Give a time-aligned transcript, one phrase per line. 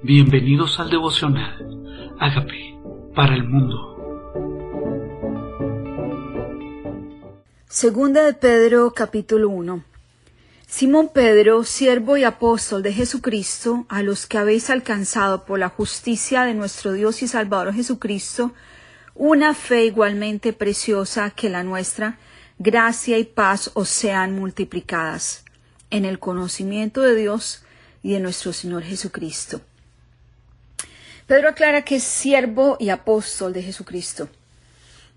[0.00, 2.14] Bienvenidos al devocional.
[2.20, 2.78] Hágame
[3.16, 3.96] para el mundo.
[7.68, 9.82] Segunda de Pedro capítulo 1.
[10.68, 16.44] Simón Pedro, siervo y apóstol de Jesucristo, a los que habéis alcanzado por la justicia
[16.44, 18.52] de nuestro Dios y Salvador Jesucristo,
[19.16, 22.20] una fe igualmente preciosa que la nuestra,
[22.60, 25.44] gracia y paz os sean multiplicadas
[25.90, 27.64] en el conocimiento de Dios
[28.04, 29.60] y de nuestro Señor Jesucristo.
[31.28, 34.30] Pedro aclara que es siervo y apóstol de Jesucristo.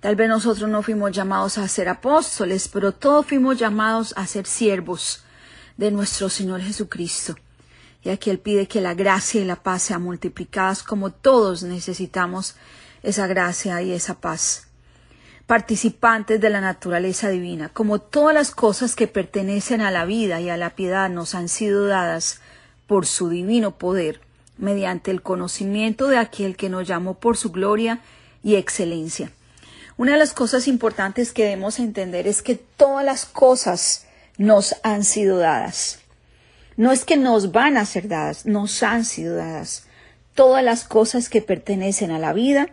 [0.02, 4.46] Tal vez nosotros no fuimos llamados a ser apóstoles, pero todos fuimos llamados a ser
[4.46, 5.24] siervos
[5.78, 7.38] de nuestro Señor Jesucristo.
[8.04, 12.56] Y aquí Él pide que la gracia y la paz sean multiplicadas como todos necesitamos
[13.04, 14.68] esa gracia y esa paz.
[15.48, 20.50] Participantes de la naturaleza divina, como todas las cosas que pertenecen a la vida y
[20.50, 22.42] a la piedad nos han sido dadas
[22.86, 24.20] por su divino poder
[24.62, 28.00] mediante el conocimiento de aquel que nos llamó por su gloria
[28.44, 29.32] y excelencia.
[29.98, 34.06] Una de las cosas importantes que debemos entender es que todas las cosas
[34.38, 36.00] nos han sido dadas.
[36.78, 39.84] No es que nos van a ser dadas, nos han sido dadas.
[40.34, 42.70] Todas las cosas que pertenecen a la vida,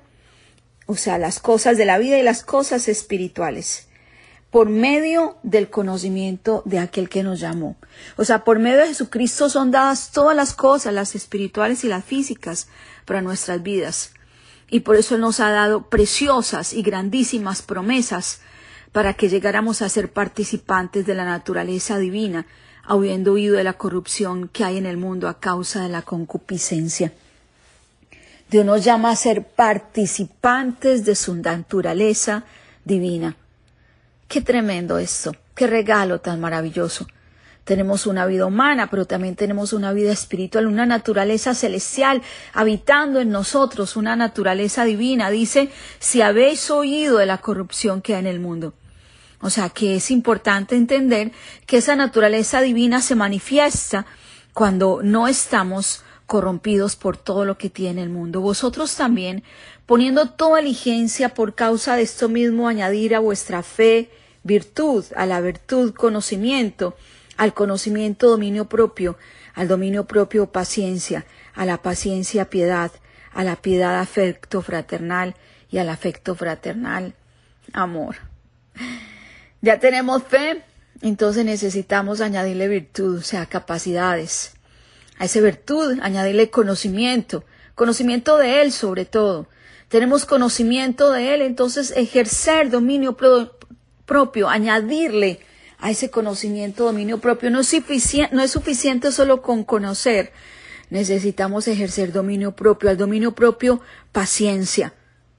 [0.87, 3.88] o sea, las cosas de la vida y las cosas espirituales
[4.51, 7.77] por medio del conocimiento de aquel que nos llamó.
[8.17, 12.05] O sea, por medio de Jesucristo son dadas todas las cosas, las espirituales y las
[12.05, 12.69] físicas,
[13.05, 14.13] para nuestras vidas.
[14.71, 18.41] Y por eso Él nos ha dado preciosas y grandísimas promesas
[18.93, 22.47] para que llegáramos a ser participantes de la naturaleza divina,
[22.85, 27.13] habiendo huido de la corrupción que hay en el mundo a causa de la concupiscencia.
[28.51, 32.45] Dios nos llama a ser participantes de su naturaleza
[32.85, 33.37] divina.
[34.29, 37.07] Qué tremendo esto, qué regalo tan maravilloso.
[37.65, 42.21] Tenemos una vida humana, pero también tenemos una vida espiritual, una naturaleza celestial
[42.53, 45.31] habitando en nosotros, una naturaleza divina.
[45.31, 48.75] Dice, si habéis oído de la corrupción que hay en el mundo.
[49.41, 51.33] O sea que es importante entender
[51.65, 54.05] que esa naturaleza divina se manifiesta
[54.53, 58.43] cuando no estamos corrompidos por todo lo que tiene el mundo.
[58.43, 59.43] Vosotros también,
[59.87, 64.11] poniendo toda diligencia por causa de esto mismo, añadir a vuestra fe
[64.49, 66.97] virtud, a la virtud conocimiento,
[67.37, 69.17] al conocimiento dominio propio,
[69.55, 72.91] al dominio propio paciencia, a la paciencia piedad,
[73.33, 75.37] a la piedad afecto fraternal
[75.71, 77.15] y al afecto fraternal
[77.73, 78.17] amor.
[79.61, 80.63] Ya tenemos fe,
[81.03, 84.55] entonces necesitamos añadirle virtud, o sea, capacidades.
[85.19, 87.45] A esa virtud añadirle conocimiento,
[87.75, 89.49] conocimiento de Él sobre todo.
[89.89, 93.17] Tenemos conocimiento de Él, entonces ejercer dominio
[94.09, 95.39] propio, añadirle
[95.79, 97.51] a ese conocimiento dominio propio.
[97.51, 100.33] No es, suficiente, no es suficiente solo con conocer,
[100.91, 102.91] necesitamos ejercer dominio propio.
[102.91, 103.81] Al dominio propio,
[104.11, 104.95] paciencia,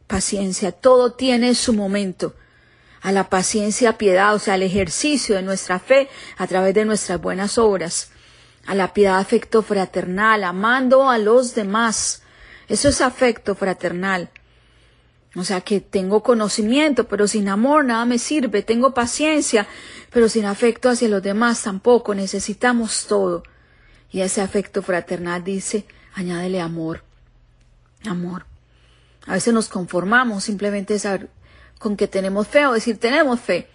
[0.08, 0.72] paciencia.
[0.72, 2.36] Todo tiene su momento.
[3.02, 7.20] A la paciencia, piedad, o sea, al ejercicio de nuestra fe a través de nuestras
[7.20, 8.12] buenas obras.
[8.66, 12.22] A la piedad, afecto fraternal, amando a los demás.
[12.68, 14.30] Eso es afecto fraternal.
[15.40, 18.62] O sea que tengo conocimiento, pero sin amor nada me sirve.
[18.62, 19.68] Tengo paciencia,
[20.12, 22.14] pero sin afecto hacia los demás tampoco.
[22.14, 23.44] Necesitamos todo.
[24.12, 27.04] Y ese afecto fraternal dice, añádele amor.
[28.06, 28.46] Amor.
[29.28, 30.98] A veces nos conformamos simplemente
[31.78, 33.70] con que tenemos fe o decir tenemos fe,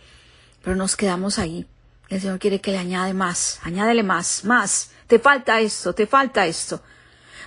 [0.63, 1.67] pero nos quedamos ahí.
[2.09, 4.91] El Señor quiere que le añade más, añádele más, más.
[5.07, 6.83] Te falta esto, te falta esto.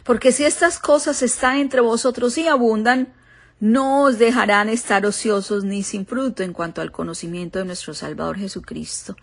[0.03, 3.13] Porque si estas cosas están entre vosotros y abundan,
[3.59, 8.38] no os dejarán estar ociosos ni sin fruto en cuanto al conocimiento de nuestro Salvador
[8.38, 9.16] Jesucristo.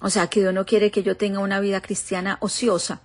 [0.00, 3.00] O sea que Dios no quiere que yo tenga una vida cristiana ociosa,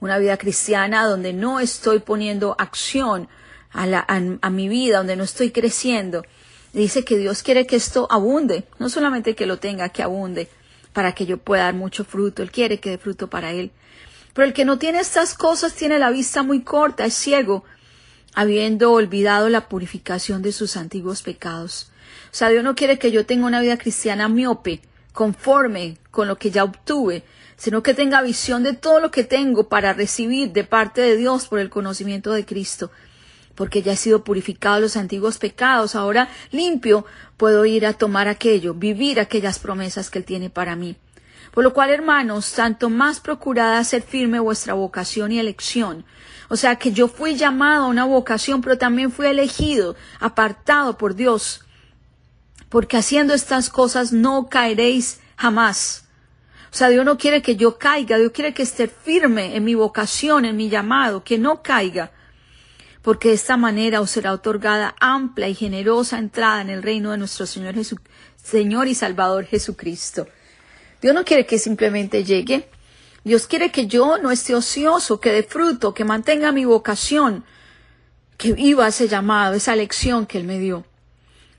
[0.00, 3.28] una vida cristiana donde no estoy poniendo acción
[3.72, 6.24] a, la, a, mi vida, donde no estoy creciendo.
[6.72, 10.48] Dice que Dios quiere que esto abunde, no solamente que lo tenga, que abunde,
[10.92, 12.42] para que yo pueda dar mucho fruto.
[12.42, 13.72] Él quiere que dé fruto para Él.
[14.34, 17.64] Pero el que no tiene estas cosas tiene la vista muy corta, es ciego,
[18.34, 21.90] habiendo olvidado la purificación de sus antiguos pecados.
[22.32, 24.80] O sea, Dios no quiere que yo tenga una vida cristiana miope,
[25.12, 27.24] conforme con lo que ya obtuve,
[27.56, 31.48] sino que tenga visión de todo lo que tengo para recibir de parte de Dios
[31.48, 32.90] por el conocimiento de Cristo,
[33.54, 37.04] porque ya he sido purificado los antiguos pecados, ahora limpio
[37.36, 40.96] puedo ir a tomar aquello, vivir aquellas promesas que Él tiene para mí.
[41.52, 46.04] Por lo cual, hermanos, tanto más procurad hacer firme vuestra vocación y elección,
[46.52, 51.14] o sea que yo fui llamado a una vocación, pero también fui elegido, apartado por
[51.14, 51.64] Dios.
[52.68, 56.08] Porque haciendo estas cosas no caeréis jamás.
[56.72, 59.76] O sea, Dios no quiere que yo caiga, Dios quiere que esté firme en mi
[59.76, 62.10] vocación, en mi llamado, que no caiga,
[63.00, 67.18] porque de esta manera os será otorgada amplia y generosa entrada en el reino de
[67.18, 67.76] nuestro Señor,
[68.42, 70.26] Señor y Salvador Jesucristo.
[71.00, 72.68] Dios no quiere que simplemente llegue,
[73.24, 77.44] Dios quiere que yo no esté ocioso, que dé fruto, que mantenga mi vocación,
[78.36, 80.84] que viva ese llamado, esa lección que Él me dio.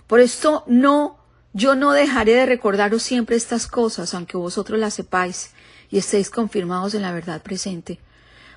[0.08, 1.18] Por esto no,
[1.54, 5.52] yo no dejaré de recordaros siempre estas cosas, aunque vosotros las sepáis
[5.92, 8.00] y estéis confirmados en la verdad presente.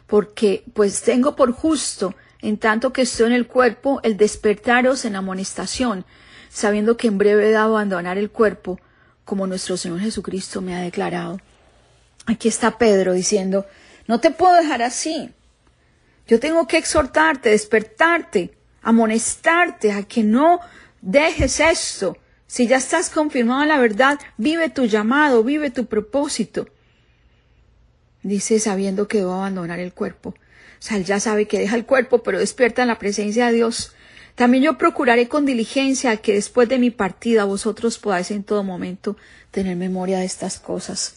[0.07, 5.17] Porque pues tengo por justo, en tanto que estoy en el cuerpo, el despertaros en
[5.17, 6.07] amonestación,
[6.49, 8.81] sabiendo que en breve he de abandonar el cuerpo,
[9.25, 11.39] como nuestro Señor Jesucristo me ha declarado.
[12.27, 13.67] Aquí está Pedro diciendo,
[14.07, 15.31] no te puedo dejar así.
[16.27, 20.61] Yo tengo que exhortarte, despertarte, amonestarte a que no
[21.03, 22.17] dejes esto.
[22.47, 26.69] Si ya estás confirmado en la verdad, vive tu llamado, vive tu propósito.
[28.23, 30.31] Dice sabiendo que debo abandonar el cuerpo.
[30.31, 33.55] O sea, él ya sabe que deja el cuerpo, pero despierta en la presencia de
[33.55, 33.95] Dios.
[34.35, 39.17] También yo procuraré con diligencia que después de mi partida vosotros podáis en todo momento
[39.51, 41.17] tener memoria de estas cosas.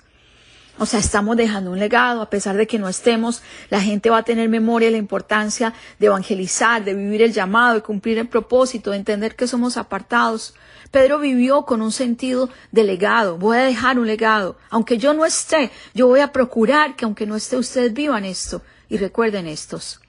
[0.79, 4.19] O sea, estamos dejando un legado, a pesar de que no estemos, la gente va
[4.19, 8.27] a tener memoria de la importancia de evangelizar, de vivir el llamado, de cumplir el
[8.27, 10.53] propósito, de entender que somos apartados.
[10.91, 14.57] Pedro vivió con un sentido de legado, voy a dejar un legado.
[14.69, 18.61] Aunque yo no esté, yo voy a procurar que aunque no esté, ustedes vivan esto
[18.87, 19.99] y recuerden estos,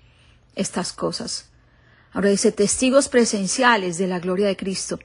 [0.54, 1.48] estas cosas.
[2.12, 4.98] Ahora dice testigos presenciales de la gloria de Cristo,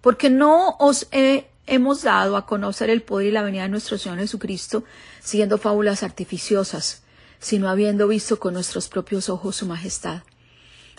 [0.00, 3.98] porque no os he hemos dado a conocer el poder y la venida de nuestro
[3.98, 4.84] Señor Jesucristo,
[5.22, 7.02] siguiendo fábulas artificiosas,
[7.38, 10.22] sino habiendo visto con nuestros propios ojos su majestad.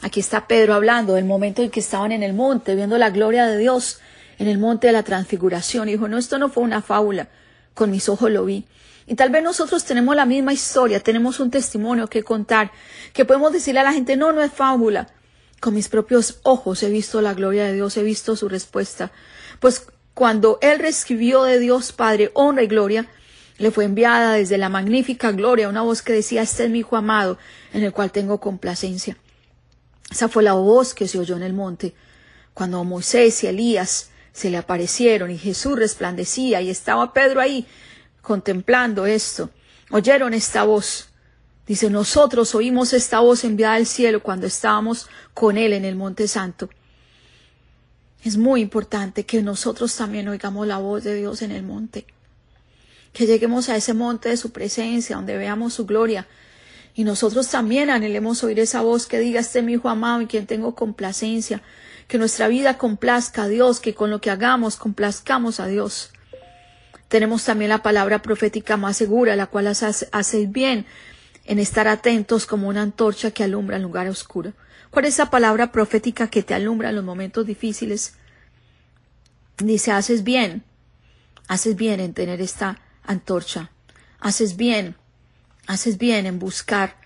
[0.02, 3.48] Aquí está Pedro hablando del momento en que estaban en el monte, viendo la gloria
[3.48, 4.00] de Dios
[4.38, 5.90] en el monte de la transfiguración.
[5.90, 7.28] Y dijo, no, esto no fue una fábula,
[7.74, 8.66] con mis ojos lo vi.
[9.08, 12.72] Y tal vez nosotros tenemos la misma historia, tenemos un testimonio que contar,
[13.12, 15.10] que podemos decirle a la gente, no, no es fábula.
[15.60, 19.12] Con mis propios ojos he visto la gloria de Dios, he visto su respuesta.
[19.60, 19.88] Pues
[20.20, 23.08] cuando él recibió de Dios Padre honra y gloria,
[23.58, 26.98] le fue enviada desde la magnífica gloria una voz que decía, este es mi hijo
[26.98, 27.38] amado,
[27.72, 29.16] en el cual tengo complacencia.
[30.12, 31.96] Esa fue la voz que se oyó en el monte,
[32.54, 37.66] cuando Moisés y Elías se le aparecieron y Jesús resplandecía y estaba Pedro ahí
[38.22, 39.52] contemplando esto.
[39.90, 41.12] Oyeron esta voz.
[41.66, 46.28] Dice, nosotros oímos esta voz enviada del cielo cuando estábamos con él en el monte
[46.28, 46.70] santo.
[48.24, 52.06] Es muy importante que nosotros también oigamos la voz de Dios en el monte,
[53.14, 56.28] que lleguemos a ese monte de su presencia, donde veamos su gloria,
[56.94, 60.48] y nosotros también anhelemos oír esa voz que diga, este mi hijo amado en quien
[60.48, 61.62] tengo complacencia,
[62.10, 66.12] que nuestra vida complazca a Dios, que con lo que hagamos complazcamos a Dios.
[67.08, 70.86] Tenemos también la palabra profética más segura, la cual hacéis bien
[71.50, 74.54] en estar atentos como una antorcha que alumbra el lugar oscuro.
[74.92, 78.14] ¿Cuál es esa palabra profética que te alumbra en los momentos difíciles?
[79.58, 80.64] Dice, haces bien,
[81.48, 83.72] haces bien en tener esta antorcha,
[84.20, 84.96] haces bien,
[85.66, 86.98] haces bien en buscar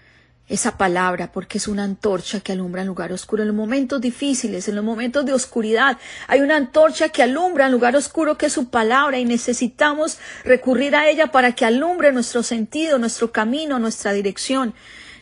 [0.49, 3.43] esa palabra porque es una antorcha que alumbra en lugar oscuro.
[3.43, 5.97] En los momentos difíciles, en los momentos de oscuridad,
[6.27, 10.95] hay una antorcha que alumbra en lugar oscuro que es su palabra y necesitamos recurrir
[10.95, 14.73] a ella para que alumbre nuestro sentido, nuestro camino, nuestra dirección.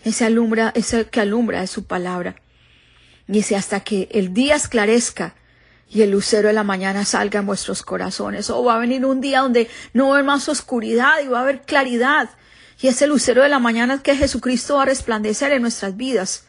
[0.04, 2.36] Ese alumbra, ese que alumbra es su palabra.
[3.28, 5.36] Dice hasta que el día esclarezca
[5.88, 8.50] y el lucero de la mañana salga en vuestros corazones.
[8.50, 11.28] O oh, va a venir un día donde no va a haber más oscuridad y
[11.28, 12.30] va a haber claridad.
[12.82, 16.46] Y ese lucero de la mañana que Jesucristo va a resplandecer en nuestras vidas.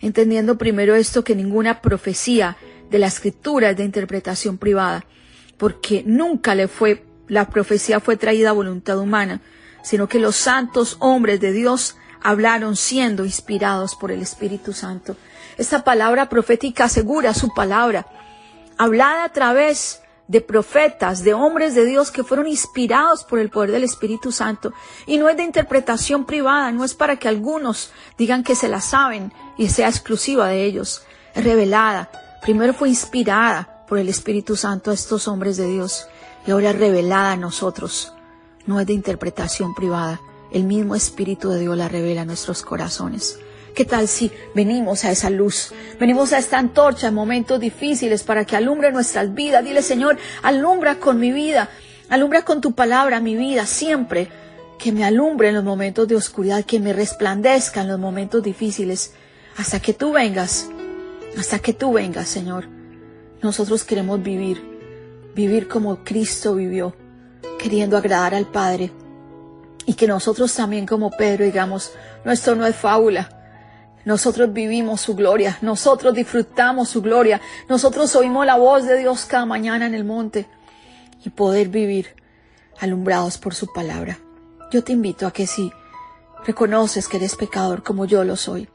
[0.00, 2.56] Entendiendo primero esto que ninguna profecía
[2.90, 5.04] de la escritura es de interpretación privada,
[5.56, 9.40] porque nunca le fue, la profecía fue traída a voluntad humana,
[9.82, 15.16] sino que los santos hombres de Dios hablaron siendo inspirados por el Espíritu Santo.
[15.58, 18.06] Esta palabra profética asegura su palabra,
[18.78, 23.72] hablada a través de profetas, de hombres de Dios que fueron inspirados por el poder
[23.72, 24.72] del Espíritu Santo.
[25.06, 28.80] Y no es de interpretación privada, no es para que algunos digan que se la
[28.80, 31.02] saben y sea exclusiva de ellos.
[31.34, 32.10] Es revelada.
[32.42, 36.06] Primero fue inspirada por el Espíritu Santo a estos hombres de Dios
[36.46, 38.12] y ahora es revelada a nosotros.
[38.66, 40.20] No es de interpretación privada.
[40.52, 43.38] El mismo Espíritu de Dios la revela a nuestros corazones.
[43.78, 45.72] ¿Qué tal si venimos a esa luz?
[46.00, 49.64] Venimos a esta antorcha en momentos difíciles para que alumbre nuestras vidas.
[49.64, 51.70] Dile, Señor, alumbra con mi vida,
[52.08, 54.30] alumbra con tu palabra mi vida siempre.
[54.80, 59.12] Que me alumbre en los momentos de oscuridad, que me resplandezca en los momentos difíciles,
[59.56, 60.68] hasta que tú vengas,
[61.38, 62.66] hasta que tú vengas, Señor.
[63.42, 64.60] Nosotros queremos vivir,
[65.36, 66.96] vivir como Cristo vivió,
[67.60, 68.90] queriendo agradar al Padre,
[69.86, 71.92] Y que nosotros también como Pedro digamos,
[72.24, 73.37] nuestro no es fábula,
[74.08, 79.44] nosotros vivimos su gloria, nosotros disfrutamos su gloria, nosotros oímos la voz de Dios cada
[79.44, 80.46] mañana en el monte
[81.26, 82.16] y poder vivir
[82.80, 84.18] alumbrados por su palabra.
[84.72, 85.70] Yo te invito a que si
[86.46, 88.70] reconoces que eres pecador como yo lo soy,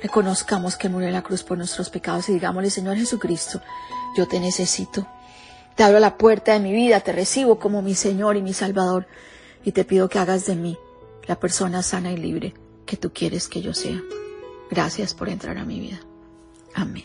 [0.00, 3.60] reconozcamos que murió en la cruz por nuestros pecados y digámosle, Señor Jesucristo,
[4.16, 5.08] yo te necesito.
[5.74, 9.08] Te abro la puerta de mi vida, te recibo como mi Señor y mi Salvador
[9.64, 10.78] y te pido que hagas de mí
[11.26, 12.54] la persona sana y libre
[12.86, 14.00] que tú quieres que yo sea.
[14.70, 16.00] Gracias por entrar a mi vida.
[16.74, 17.04] Amén.